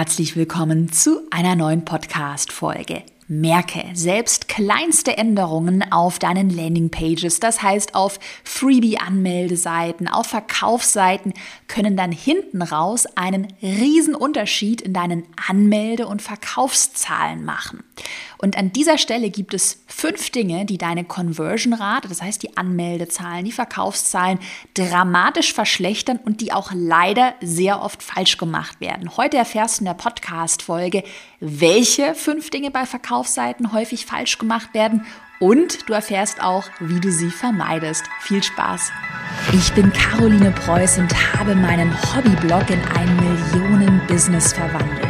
[0.00, 3.02] herzlich willkommen zu einer neuen Podcast-Folge.
[3.28, 11.34] Merke, selbst kleinste Änderungen auf deinen Landingpages, das heißt auf Freebie-Anmeldeseiten, auf Verkaufsseiten,
[11.68, 17.84] können dann hinten raus einen riesen Unterschied in deinen Anmelde- und Verkaufszahlen machen.
[18.38, 23.44] Und an dieser Stelle gibt es fünf Dinge, die deine Conversion-Rate, das heißt die Anmeldezahlen,
[23.44, 24.38] die Verkaufszahlen,
[24.74, 29.16] dramatisch verschlechtern und die auch leider sehr oft falsch gemacht werden.
[29.16, 31.04] Heute erfährst du in der Podcast-Folge,
[31.40, 35.06] welche fünf Dinge bei Verkaufsseiten häufig falsch gemacht werden
[35.40, 38.04] und du erfährst auch, wie du sie vermeidest.
[38.20, 38.92] Viel Spaß!
[39.52, 45.09] Ich bin Caroline Preuß und habe meinen Hobbyblog in ein Millionen-Business verwandelt.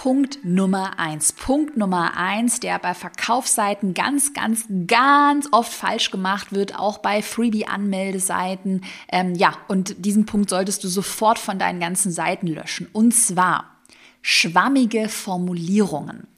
[0.00, 1.32] Punkt Nummer eins.
[1.32, 7.20] Punkt Nummer eins, der bei Verkaufsseiten ganz, ganz, ganz oft falsch gemacht wird, auch bei
[7.20, 8.84] Freebie-Anmeldeseiten.
[9.10, 12.86] Ähm, ja, und diesen Punkt solltest du sofort von deinen ganzen Seiten löschen.
[12.92, 13.76] Und zwar
[14.22, 16.28] schwammige Formulierungen.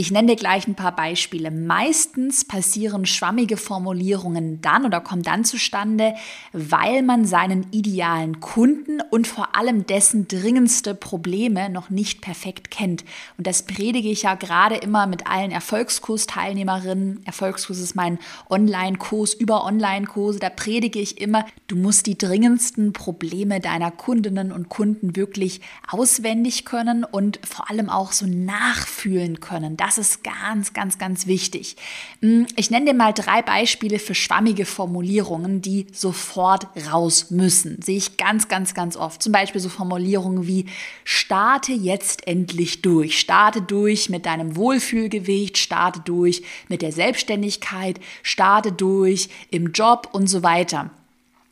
[0.00, 1.50] Ich nenne dir gleich ein paar Beispiele.
[1.50, 6.14] Meistens passieren schwammige Formulierungen dann oder kommen dann zustande,
[6.54, 13.04] weil man seinen idealen Kunden und vor allem dessen dringendste Probleme noch nicht perfekt kennt.
[13.36, 17.20] Und das predige ich ja gerade immer mit allen Erfolgskursteilnehmerinnen.
[17.26, 20.38] Erfolgskurs ist mein Online-Kurs über Online-Kurse.
[20.38, 26.64] Da predige ich immer, du musst die dringendsten Probleme deiner Kundinnen und Kunden wirklich auswendig
[26.64, 29.76] können und vor allem auch so nachfühlen können.
[29.76, 31.76] Das ist ganz, ganz, ganz wichtig.
[32.20, 37.80] Hm, ich nenne dir mal drei Beispiele für schwammige Formulierungen, die sofort raus müssen.
[37.82, 39.22] Sehe ich ganz, ganz, ganz oft.
[39.22, 40.66] Zum Beispiel so Formulierungen wie
[41.04, 43.18] starte jetzt endlich durch.
[43.18, 50.28] Starte durch mit deinem Wohlfühlgewicht, starte durch mit der Selbstständigkeit, starte durch im Job und
[50.28, 50.90] so weiter.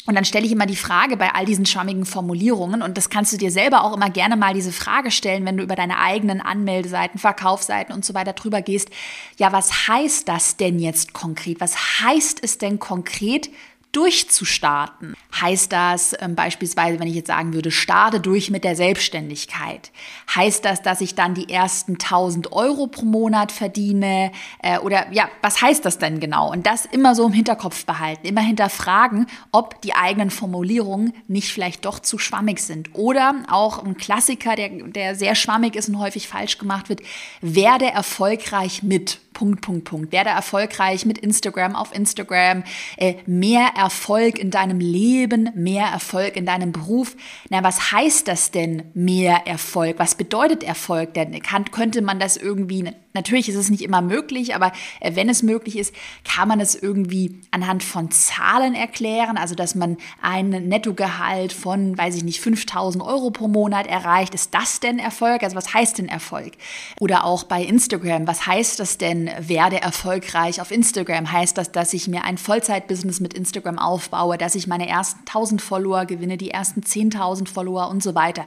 [0.09, 3.31] Und dann stelle ich immer die Frage bei all diesen schwammigen Formulierungen, und das kannst
[3.35, 6.41] du dir selber auch immer gerne mal diese Frage stellen, wenn du über deine eigenen
[6.41, 8.89] Anmeldeseiten, Verkaufsseiten und so weiter drüber gehst.
[9.37, 11.61] Ja, was heißt das denn jetzt konkret?
[11.61, 13.51] Was heißt es denn konkret
[13.93, 15.15] durchzustarten.
[15.41, 19.91] Heißt das ähm, beispielsweise, wenn ich jetzt sagen würde, starte durch mit der Selbstständigkeit?
[20.35, 24.33] Heißt das, dass ich dann die ersten 1000 Euro pro Monat verdiene?
[24.63, 26.51] Äh, oder ja, was heißt das denn genau?
[26.51, 31.85] Und das immer so im Hinterkopf behalten, immer hinterfragen, ob die eigenen Formulierungen nicht vielleicht
[31.85, 32.95] doch zu schwammig sind.
[32.95, 37.01] Oder auch ein Klassiker, der, der sehr schwammig ist und häufig falsch gemacht wird,
[37.41, 39.21] werde erfolgreich mit.
[39.39, 40.11] Punkt, Punkt, Punkt.
[40.11, 42.65] Werde erfolgreich mit Instagram auf Instagram,
[42.97, 47.15] äh, mehr Erfolg in deinem Leben, mehr Erfolg in deinem Beruf.
[47.49, 50.01] Na, was heißt das denn, mehr Erfolg?
[50.01, 51.41] Was bedeutet Erfolg denn?
[51.41, 55.43] Kann, könnte man das irgendwie Natürlich ist es nicht immer möglich, aber äh, wenn es
[55.43, 61.53] möglich ist, kann man es irgendwie anhand von Zahlen erklären, also dass man ein Nettogehalt
[61.53, 64.35] von, weiß ich nicht, 5000 Euro pro Monat erreicht.
[64.35, 65.43] Ist das denn Erfolg?
[65.43, 66.53] Also was heißt denn Erfolg?
[67.01, 71.31] Oder auch bei Instagram, was heißt das denn, werde erfolgreich auf Instagram?
[71.31, 75.63] Heißt das, dass ich mir ein Vollzeitbusiness mit Instagram aufbaue, dass ich meine ersten 1000
[75.63, 78.47] Follower gewinne, die ersten 10.000 Follower und so weiter?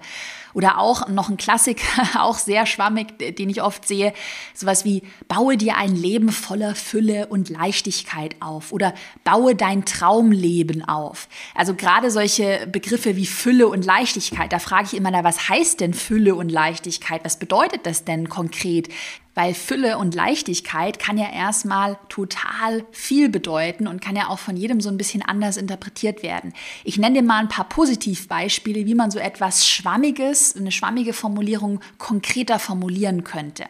[0.53, 1.86] Oder auch noch ein Klassiker,
[2.22, 4.14] auch sehr schwammig, den ich oft sehe,
[4.53, 8.94] sowas wie baue dir ein Leben voller Fülle und Leichtigkeit auf oder
[9.24, 11.28] baue dein Traumleben auf.
[11.56, 15.80] Also gerade solche Begriffe wie Fülle und Leichtigkeit, da frage ich immer, na, was heißt
[15.80, 17.24] denn Fülle und Leichtigkeit?
[17.24, 18.90] Was bedeutet das denn konkret?
[19.34, 24.58] Weil Fülle und Leichtigkeit kann ja erstmal total viel bedeuten und kann ja auch von
[24.58, 26.53] jedem so ein bisschen anders interpretiert werden.
[26.84, 31.80] Ich nenne dir mal ein paar Positivbeispiele, wie man so etwas Schwammiges, eine schwammige Formulierung
[31.97, 33.66] konkreter formulieren könnte.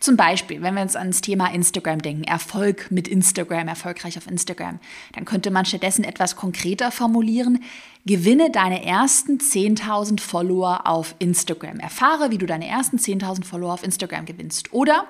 [0.00, 4.80] Zum Beispiel, wenn wir uns ans Thema Instagram denken, Erfolg mit Instagram, erfolgreich auf Instagram,
[5.12, 7.62] dann könnte man stattdessen etwas konkreter formulieren.
[8.06, 11.78] Gewinne deine ersten 10.000 Follower auf Instagram.
[11.78, 14.74] Erfahre, wie du deine ersten 10.000 Follower auf Instagram gewinnst.
[14.74, 15.06] Oder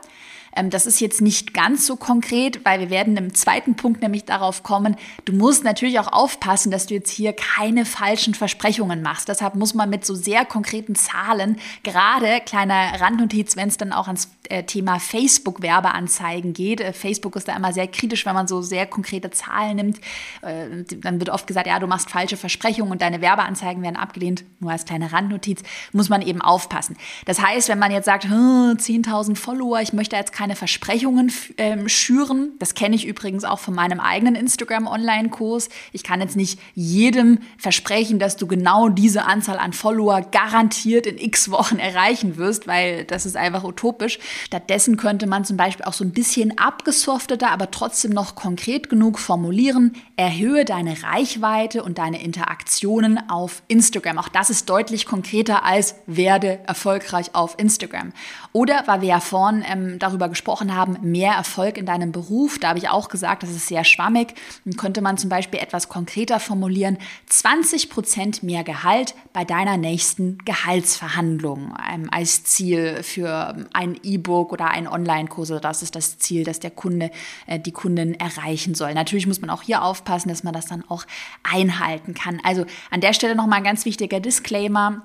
[0.70, 4.62] das ist jetzt nicht ganz so konkret, weil wir werden im zweiten Punkt nämlich darauf
[4.62, 9.28] kommen, du musst natürlich auch aufpassen, dass du jetzt hier keine falschen Versprechungen machst.
[9.28, 14.06] Deshalb muss man mit so sehr konkreten Zahlen, gerade kleiner Randnotiz, wenn es dann auch
[14.06, 16.80] ans äh, Thema Facebook-Werbeanzeigen geht.
[16.80, 19.98] Äh, Facebook ist da immer sehr kritisch, wenn man so sehr konkrete Zahlen nimmt.
[20.42, 24.44] Äh, dann wird oft gesagt, ja, du machst falsche Versprechungen und deine Werbeanzeigen werden abgelehnt.
[24.60, 25.62] Nur als kleine Randnotiz
[25.92, 26.96] muss man eben aufpassen.
[27.24, 31.88] Das heißt, wenn man jetzt sagt, 10.000 Follower, ich möchte jetzt keine keine Versprechungen äh,
[31.88, 32.50] schüren.
[32.58, 35.70] Das kenne ich übrigens auch von meinem eigenen Instagram-Online-Kurs.
[35.92, 41.16] Ich kann jetzt nicht jedem versprechen, dass du genau diese Anzahl an Follower garantiert in
[41.16, 44.18] x Wochen erreichen wirst, weil das ist einfach utopisch.
[44.44, 49.18] Stattdessen könnte man zum Beispiel auch so ein bisschen abgesofteter, aber trotzdem noch konkret genug
[49.18, 49.94] formulieren.
[50.16, 54.18] Erhöhe deine Reichweite und deine Interaktionen auf Instagram.
[54.18, 58.12] Auch das ist deutlich konkreter als werde erfolgreich auf Instagram.
[58.52, 62.68] Oder, weil wir ja vorhin ähm, darüber gesprochen haben, mehr Erfolg in deinem Beruf, da
[62.68, 64.34] habe ich auch gesagt, das ist sehr schwammig.
[64.64, 70.38] Dann könnte man zum Beispiel etwas konkreter formulieren, 20 Prozent mehr Gehalt bei deiner nächsten
[70.44, 75.50] Gehaltsverhandlung ähm, als Ziel für ein E-Book oder einen Online-Kurs.
[75.52, 77.10] Also das ist das Ziel, das der Kunde,
[77.46, 78.92] äh, die Kundin erreichen soll.
[78.94, 81.04] Natürlich muss man auch hier aufpassen, dass man das dann auch
[81.42, 82.40] einhalten kann.
[82.42, 85.02] Also an der Stelle nochmal ein ganz wichtiger Disclaimer.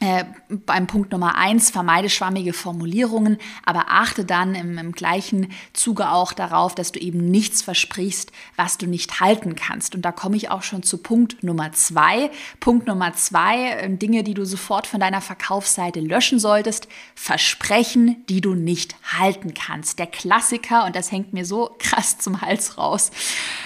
[0.00, 6.12] Äh, beim Punkt Nummer eins, vermeide schwammige Formulierungen, aber achte dann im, im, gleichen Zuge
[6.12, 9.96] auch darauf, dass du eben nichts versprichst, was du nicht halten kannst.
[9.96, 12.30] Und da komme ich auch schon zu Punkt Nummer zwei.
[12.60, 16.86] Punkt Nummer zwei, äh, Dinge, die du sofort von deiner Verkaufsseite löschen solltest,
[17.16, 19.98] Versprechen, die du nicht halten kannst.
[19.98, 23.10] Der Klassiker, und das hängt mir so krass zum Hals raus.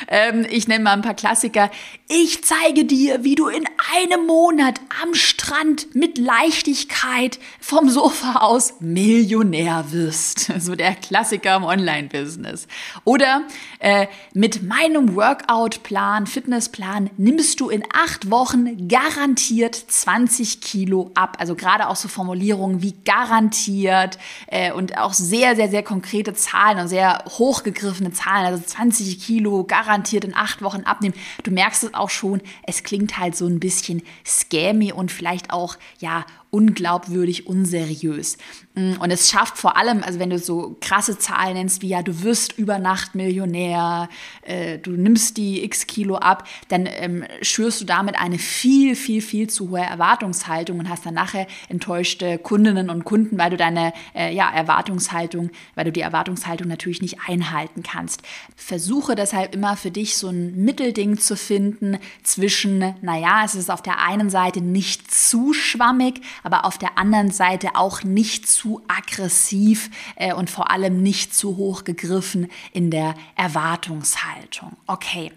[0.08, 1.70] Ähm, ich nenne mal ein paar Klassiker.
[2.08, 8.75] Ich zeige dir, wie du in einem Monat am Strand mit Leichtigkeit vom Sofa aus
[8.81, 10.53] Millionär wirst.
[10.63, 12.69] So der Klassiker im Online-Business.
[13.05, 13.43] Oder
[13.81, 21.39] äh, mit meinem Workout-Plan, Fitnessplan nimmst du in acht Wochen garantiert 20 Kilo ab.
[21.41, 26.79] Also gerade auch so Formulierungen wie garantiert äh, und auch sehr, sehr, sehr konkrete Zahlen
[26.79, 28.47] und sehr hochgegriffene Zahlen.
[28.47, 31.15] Also 20 Kilo garantiert in acht Wochen abnehmen.
[31.43, 35.77] Du merkst es auch schon, es klingt halt so ein bisschen scammy und vielleicht auch,
[35.99, 36.12] ja,
[36.53, 38.37] unglaubwürdig, unseriös.
[38.75, 42.03] Mm, und es schafft vor allem, also wenn du so krasse Zahlen nennst, wie ja,
[42.03, 44.11] du wirst über Nacht Millionär,
[44.43, 49.23] äh, du nimmst die x Kilo ab, dann ähm, schürst du damit eine viel, viel,
[49.23, 53.94] viel zu hohe Erwartungshaltung und hast dann nachher enttäuschte Kundinnen und Kunden, weil du deine
[54.14, 58.20] äh, ja, Erwartungshaltung, weil du die Erwartungshaltung natürlich nicht einhalten kannst.
[58.56, 63.81] Versuche deshalb immer für dich so ein Mittelding zu finden zwischen, naja, es ist auf
[63.81, 66.01] der einen Seite nicht zu schwammig,
[66.43, 71.56] aber auf der anderen Seite auch nicht zu aggressiv äh, und vor allem nicht zu
[71.56, 74.76] hoch gegriffen in der Erwartungshaltung.
[74.87, 75.32] Okay,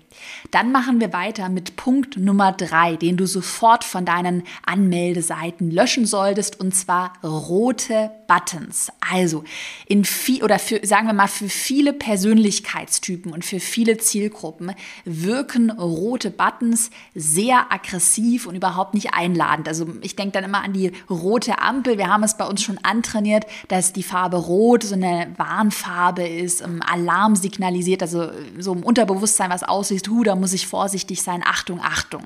[0.52, 6.06] dann machen wir weiter mit Punkt Nummer drei, den du sofort von deinen Anmeldeseiten löschen
[6.06, 8.92] solltest, und zwar rote Buttons.
[9.00, 9.44] Also
[9.88, 14.74] in viel oder für, sagen wir mal, für viele Persönlichkeitstypen und für viele Zielgruppen
[15.04, 19.68] wirken rote Buttons sehr aggressiv und überhaupt nicht einladend.
[19.68, 21.98] Also ich denke dann immer an die rote Ampel.
[21.98, 26.64] Wir haben es bei uns schon antrainiert, dass die Farbe Rot so eine Warnfarbe ist,
[26.64, 28.30] Alarm signalisiert, also
[28.60, 32.24] so im Unterbewusstsein was aussieht, hu, da muss ich vorsichtig sein, Achtung, Achtung.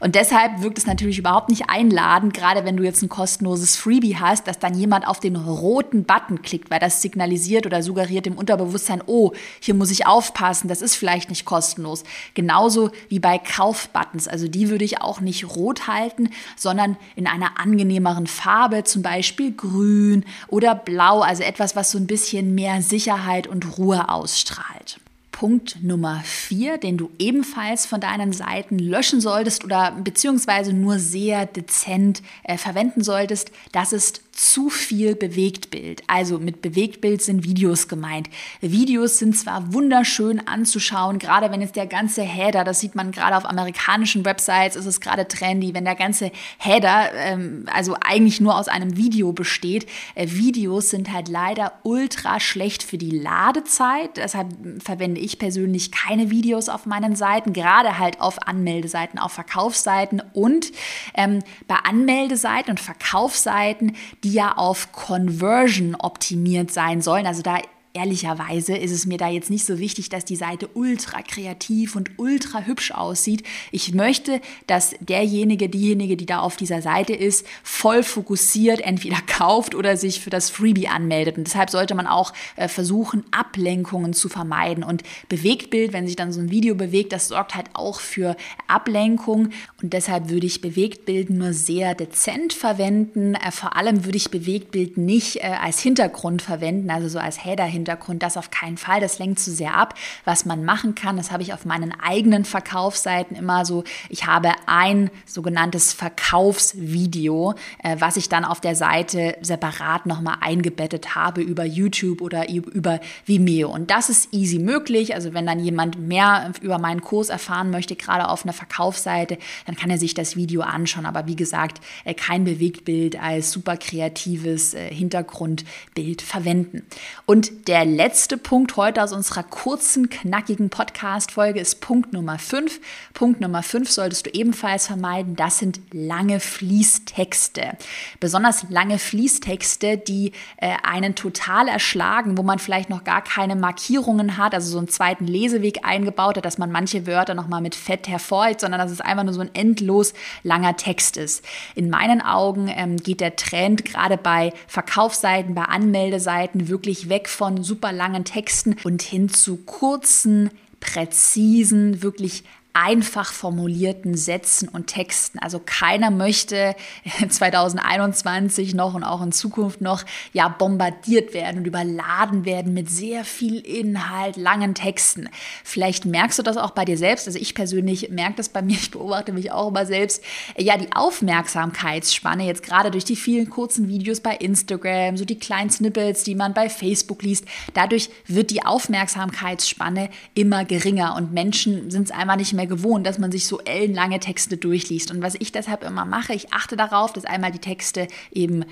[0.00, 4.16] Und deshalb wirkt es natürlich überhaupt nicht einladend, gerade wenn du jetzt ein kostenloses Freebie
[4.16, 8.36] hast, dass dann jemand auf den roten Button klickt, weil das signalisiert oder suggeriert dem
[8.36, 12.04] Unterbewusstsein, oh, hier muss ich aufpassen, das ist vielleicht nicht kostenlos.
[12.34, 14.28] Genauso wie bei Kaufbuttons.
[14.28, 19.54] Also die würde ich auch nicht rot halten, sondern in einer angenehmeren Farbe, zum Beispiel
[19.54, 24.98] grün oder blau, also etwas, was so ein bisschen mehr Sicherheit und Ruhe ausstrahlt.
[25.32, 31.46] Punkt Nummer vier, den du ebenfalls von deinen Seiten löschen solltest oder beziehungsweise nur sehr
[31.46, 36.02] dezent äh, verwenden solltest, das ist zu viel Bewegtbild.
[36.08, 38.28] Also mit Bewegtbild sind Videos gemeint.
[38.60, 43.36] Videos sind zwar wunderschön anzuschauen, gerade wenn jetzt der ganze Header, das sieht man gerade
[43.36, 48.58] auf amerikanischen Websites, ist es gerade trendy, wenn der ganze Header ähm, also eigentlich nur
[48.58, 49.86] aus einem Video besteht.
[50.16, 54.16] Äh, Videos sind halt leider ultra schlecht für die Ladezeit.
[54.16, 54.48] Deshalb
[54.82, 60.72] verwende ich persönlich keine Videos auf meinen Seiten, gerade halt auf Anmeldeseiten, auf Verkaufsseiten und
[61.14, 67.26] ähm, bei Anmeldeseiten und Verkaufsseiten, die ja auf Conversion optimiert sein sollen.
[67.26, 67.58] Also da
[67.92, 72.10] ehrlicherweise ist es mir da jetzt nicht so wichtig, dass die Seite ultra kreativ und
[72.18, 73.42] ultra hübsch aussieht.
[73.72, 79.74] Ich möchte, dass derjenige, diejenige, die da auf dieser Seite ist, voll fokussiert entweder kauft
[79.74, 81.36] oder sich für das Freebie anmeldet.
[81.36, 84.84] Und deshalb sollte man auch äh, versuchen, Ablenkungen zu vermeiden.
[84.84, 88.36] Und Bewegtbild, wenn sich dann so ein Video bewegt, das sorgt halt auch für
[88.68, 89.50] Ablenkung.
[89.82, 93.34] Und deshalb würde ich Bewegtbild nur sehr dezent verwenden.
[93.34, 97.64] Äh, vor allem würde ich Bewegtbild nicht äh, als Hintergrund verwenden, also so als Header
[97.80, 99.94] Hintergrund, das auf keinen Fall, das lenkt zu sehr ab.
[100.24, 104.52] Was man machen kann, das habe ich auf meinen eigenen Verkaufsseiten immer so, ich habe
[104.66, 111.64] ein sogenanntes Verkaufsvideo, äh, was ich dann auf der Seite separat nochmal eingebettet habe über
[111.64, 113.70] YouTube oder über Vimeo.
[113.70, 115.14] Und das ist easy möglich.
[115.14, 119.76] Also wenn dann jemand mehr über meinen Kurs erfahren möchte, gerade auf einer Verkaufsseite, dann
[119.76, 121.06] kann er sich das Video anschauen.
[121.06, 126.82] Aber wie gesagt, äh, kein Bewegtbild als super kreatives äh, Hintergrundbild verwenden.
[127.26, 132.80] Und der letzte Punkt heute aus unserer kurzen, knackigen Podcast-Folge ist Punkt Nummer 5.
[133.14, 135.36] Punkt Nummer 5 solltest du ebenfalls vermeiden.
[135.36, 137.76] Das sind lange Fließtexte.
[138.18, 144.36] Besonders lange Fließtexte, die äh, einen total erschlagen, wo man vielleicht noch gar keine Markierungen
[144.36, 148.08] hat, also so einen zweiten Leseweg eingebaut hat, dass man manche Wörter nochmal mit Fett
[148.08, 150.12] hervorhebt, sondern dass es einfach nur so ein endlos
[150.42, 151.44] langer Text ist.
[151.76, 157.59] In meinen Augen ähm, geht der Trend gerade bei Verkaufsseiten, bei Anmeldeseiten wirklich weg von
[157.62, 160.50] super langen Texten und hin zu kurzen,
[160.80, 165.38] präzisen, wirklich einfach formulierten Sätzen und Texten.
[165.40, 166.76] Also keiner möchte
[167.28, 173.24] 2021 noch und auch in Zukunft noch ja bombardiert werden und überladen werden mit sehr
[173.24, 175.28] viel Inhalt, langen Texten.
[175.64, 177.26] Vielleicht merkst du das auch bei dir selbst.
[177.26, 178.76] Also ich persönlich merke das bei mir.
[178.76, 180.22] Ich beobachte mich auch immer selbst.
[180.56, 185.70] Ja, die Aufmerksamkeitsspanne jetzt gerade durch die vielen kurzen Videos bei Instagram, so die kleinen
[185.70, 187.46] Snippets, die man bei Facebook liest.
[187.74, 193.06] Dadurch wird die Aufmerksamkeitsspanne immer geringer und Menschen sind es einfach nicht mehr mehr gewohnt,
[193.06, 195.10] dass man sich so ellenlange Texte durchliest.
[195.10, 198.64] Und was ich deshalb immer mache, ich achte darauf, dass einmal die Texte eben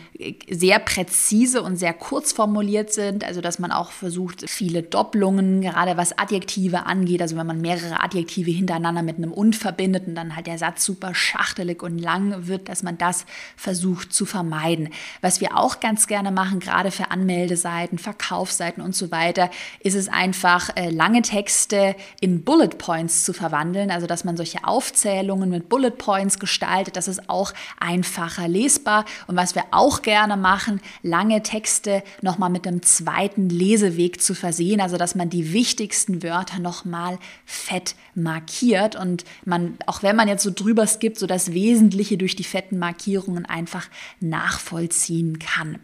[0.48, 5.98] sehr präzise und sehr kurz formuliert sind, also dass man auch versucht, viele Doppelungen, gerade
[5.98, 10.34] was Adjektive angeht, also wenn man mehrere Adjektive hintereinander mit einem und verbindet und dann
[10.34, 13.26] halt der Satz super schachtelig und lang wird, dass man das
[13.56, 14.88] versucht zu vermeiden.
[15.20, 19.50] Was wir auch ganz gerne machen, gerade für Anmeldeseiten, Verkaufsseiten und so weiter,
[19.80, 24.36] ist es einfach, äh, lange Texte in Bullet Points zu verwandeln behandeln, also dass man
[24.36, 29.04] solche Aufzählungen mit Bullet Points gestaltet, das ist auch einfacher lesbar.
[29.26, 34.80] Und was wir auch gerne machen, lange Texte nochmal mit einem zweiten Leseweg zu versehen,
[34.80, 40.42] also dass man die wichtigsten Wörter nochmal fett markiert und man, auch wenn man jetzt
[40.42, 43.88] so drüber skippt, so das Wesentliche durch die fetten Markierungen einfach
[44.20, 45.78] nachvollziehen kann.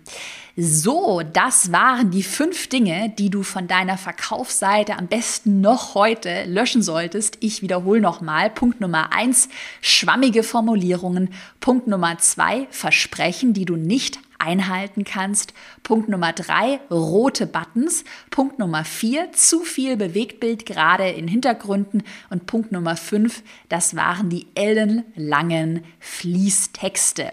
[0.57, 6.45] So, das waren die fünf Dinge, die du von deiner Verkaufsseite am besten noch heute
[6.45, 7.39] löschen solltest.
[7.41, 8.51] Ich wiederhole nochmal.
[8.51, 9.49] Punkt Nummer eins,
[9.81, 11.31] schwammige Formulierungen.
[11.59, 15.55] Punkt Nummer zwei, Versprechen, die du nicht einhalten kannst.
[15.83, 18.05] Punkt Nummer drei, rote Buttons.
[18.31, 22.05] Punkt Nummer vier, zu viel Bewegtbild gerade in Hintergründen.
[22.31, 27.33] Und Punkt Nummer fünf, das waren die ellenlangen Fließtexte.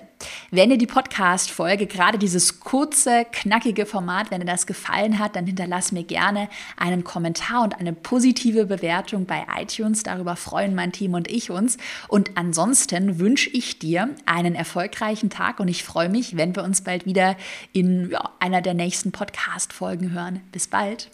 [0.53, 5.45] Wenn dir die Podcast-Folge, gerade dieses kurze, knackige Format, wenn dir das gefallen hat, dann
[5.45, 10.03] hinterlass mir gerne einen Kommentar und eine positive Bewertung bei iTunes.
[10.03, 11.77] Darüber freuen mein Team und ich uns.
[12.09, 16.81] Und ansonsten wünsche ich dir einen erfolgreichen Tag und ich freue mich, wenn wir uns
[16.81, 17.37] bald wieder
[17.71, 20.41] in ja, einer der nächsten Podcast-Folgen hören.
[20.51, 21.09] Bis bald.